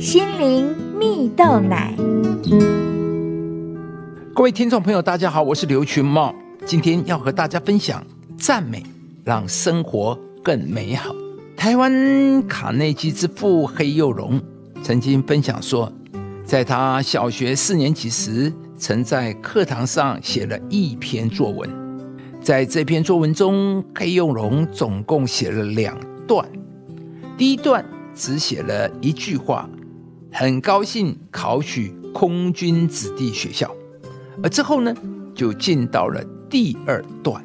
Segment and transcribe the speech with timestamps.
[0.00, 1.94] 心灵蜜豆奶。
[4.34, 6.34] 各位听众朋友，大家好，我是刘群茂，
[6.64, 8.02] 今天要和大家分享
[8.38, 8.82] 赞美
[9.22, 11.14] 让生活更美好。
[11.54, 14.40] 台湾卡内基之父黑幼龙
[14.82, 15.92] 曾经分享说，
[16.46, 21.68] 在他小学四年级时，曾在课堂上写了一篇作文。
[22.40, 25.94] 在这篇作文中，黑幼龙总共写了两
[26.26, 26.48] 段。
[27.36, 29.68] 第一段只写了一句话
[30.32, 33.74] ：“很高兴考取空军子弟学校。”
[34.42, 34.94] 而之后呢，
[35.34, 37.44] 就进到了第二段。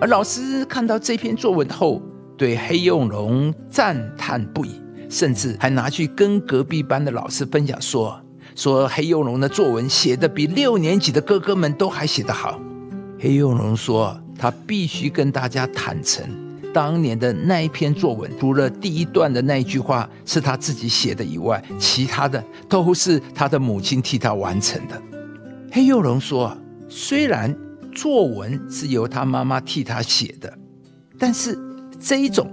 [0.00, 2.02] 而老师看到这篇作文后，
[2.36, 8.20] 对黑幼龙赞叹不已，甚至还拿去跟隔壁班的老师分享说
[8.56, 12.60] ：“说黑幼龙的作文写得比六年级的哥哥们都还写得好。”
[13.18, 16.24] 黑幼龙说：“他必须跟大家坦诚，
[16.72, 25.00] 当年的那一篇作文，除了第一段的那一句话是他自己写的以外，其他的都是他的母亲替他完成的。”
[25.70, 26.56] 黑幼龙说
[26.88, 27.54] ：“虽然
[27.92, 30.52] 作文是由他妈妈替他写的，
[31.18, 31.58] 但是
[32.00, 32.50] 这一种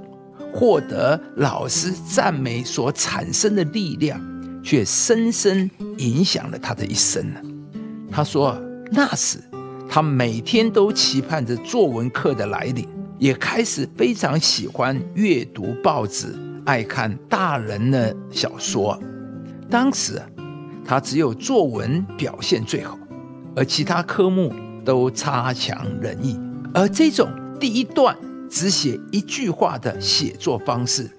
[0.53, 4.19] 获得老师赞美所产生的力量，
[4.63, 7.41] 却深深影响了他的一生呢。”
[8.11, 8.59] 他说
[8.91, 9.39] ：“那时。”
[9.91, 12.88] 他每天都期盼着作文课的来临，
[13.20, 16.34] 也开始非常喜欢阅读报纸，
[16.66, 18.98] 爱看大人的小说。
[19.70, 20.22] 当时，
[20.86, 22.97] 他只有作文表现最好，
[23.58, 24.53] 而其他科目
[24.86, 26.40] 都差强人意。
[26.73, 28.17] 而这种第一段
[28.50, 31.12] 只写一句话的写作方式，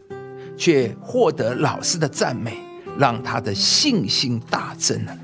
[0.57, 2.57] 却获得老师的赞美，
[2.99, 5.15] 让他的信心大增了。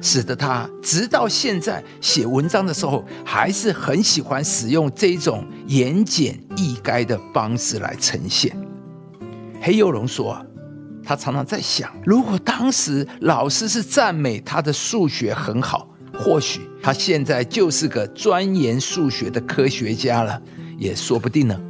[0.00, 8.56] 使得他直到现在写文章的时候，还是很喜欢使用这种言简意赅的方式来呈现。
[9.60, 10.44] 黑幼龙说，
[11.04, 20.40] 他常常在想，如果当时老师是赞美他的数学很好，或许他现在就是个钻研数学的科学家了，
[20.78, 21.60] 也说不定呢。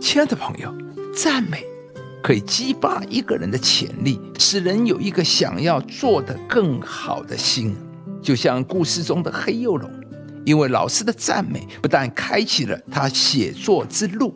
[0.00, 0.72] 亲爱的朋友，
[1.12, 1.73] 赞美。
[2.24, 7.76] 可以激发一个人的潜力，使人有一个想要做得更好的心。
[8.22, 9.90] 就像故事中的黑幼龙，
[10.46, 14.34] 因为老师的赞美，不但开启了他写作之路，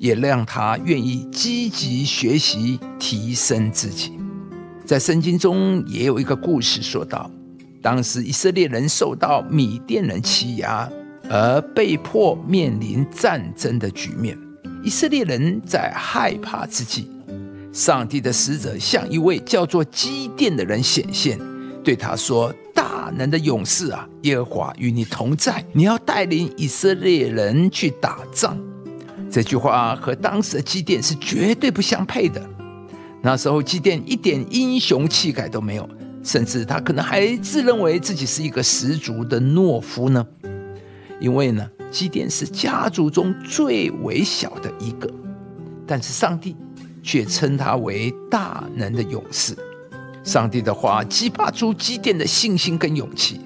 [0.00, 4.18] 也让他愿意积极学习，提升自己。
[4.84, 7.30] 在圣经中也有一个故事说到，
[7.80, 10.90] 当时以色列人受到米甸人欺压，
[11.30, 14.36] 而被迫面临战争的局面。
[14.82, 17.08] 以色列人在害怕之际，
[17.78, 21.38] 上帝的使者向一位叫做基甸的人显现，
[21.84, 28.58] 对他说：“大能的勇士啊，耶和华与你同在，你要带领以色列人去打仗。”
[29.30, 32.42] 这句话和当时的基甸是绝对不相配的。
[33.22, 35.88] 那时候基甸一点英雄气概都没有，
[36.24, 40.26] 甚至他可能还自认为自己是一个十足的懦夫呢。
[41.20, 45.08] 因为呢，基甸是家族中最微小的一个，
[45.86, 46.56] 但是上帝。
[47.08, 49.56] 却称他为大能的勇士。
[50.22, 53.40] 上帝的话激发出基甸的信心跟勇气，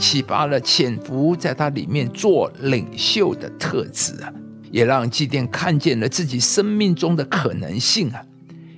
[0.00, 4.32] 启发了潜伏在他里面做领袖的特质啊，
[4.70, 8.22] 也让基甸看见了自己生命中的可能性啊，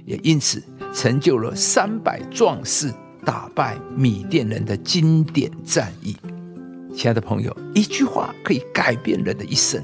[0.04, 0.60] 也因此
[0.92, 2.92] 成就了三百壮士
[3.24, 6.16] 打败米甸人的经典战役。
[6.96, 9.80] 亲爱的朋友，一句话可以改变人的一生。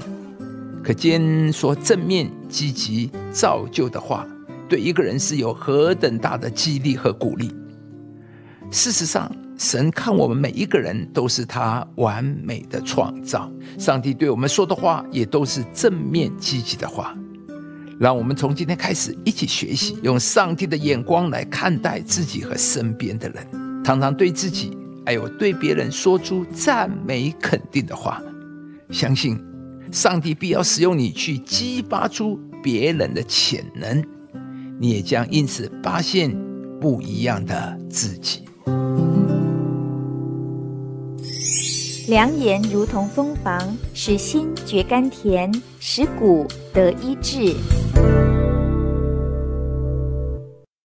[0.83, 4.27] 可见说正面、积极、造就的话，
[4.73, 7.53] 对一个人是有何等大的激励和鼓励。
[8.71, 13.51] 事实上，神看我们每一个人都是他完美的创造。
[13.77, 17.15] 上帝对我们说的话也都是正面、积极的话。
[17.99, 28.19] 让我们从今天开始一起学习，用上帝的眼光来看待自己和身边的人，常常对自己还有对别人说出赞美肯定的话，
[28.89, 29.39] 相信。
[29.91, 34.03] 上帝必要使用你去激发出别人的潜能，
[34.79, 36.35] 你也将因此发现
[36.79, 38.41] 不一样的自己。
[42.09, 45.49] 良言如同蜂房，使心觉甘甜，
[45.79, 47.55] 使骨得医治。